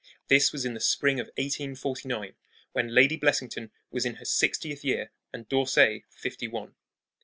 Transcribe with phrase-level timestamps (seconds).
[0.29, 2.33] This was in the spring of 1849,
[2.71, 6.73] when Lady Blessington was in her sixtieth year and D'Orsay fifty one.